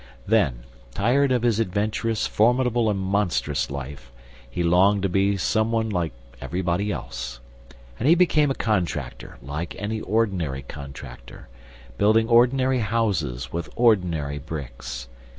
Then, 0.25 0.61
tired 0.95 1.31
of 1.31 1.43
his 1.43 1.59
adventurous, 1.59 2.25
formidable 2.25 2.89
and 2.89 2.99
monstrous 2.99 3.69
life, 3.69 4.11
he 4.49 4.63
longed 4.63 5.03
to 5.03 5.09
be 5.09 5.37
some 5.37 5.71
one 5.71 5.91
"like 5.91 6.11
everybody 6.41 6.91
else." 6.91 7.39
And 7.99 8.09
he 8.09 8.15
became 8.15 8.49
a 8.49 8.55
contractor, 8.55 9.37
like 9.43 9.75
any 9.77 10.01
ordinary 10.01 10.63
contractor, 10.63 11.49
building 11.99 12.27
ordinary 12.27 12.79
houses 12.79 13.53
with 13.53 13.69
ordinary 13.75 14.39
bricks. 14.39 15.07